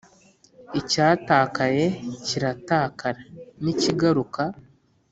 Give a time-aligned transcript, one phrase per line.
[0.79, 1.85] icyatakaye
[2.25, 3.21] kiratakara
[3.63, 4.43] nikigaruka